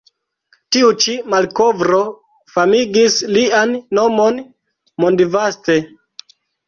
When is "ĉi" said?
1.03-1.13